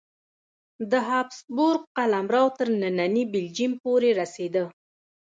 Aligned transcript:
د 0.91 0.93
هابسبورګ 1.09 1.81
قلمرو 1.97 2.45
تر 2.57 2.67
ننني 2.81 3.23
بلجیم 3.33 3.73
پورې 3.83 4.09
رسېده. 4.21 4.63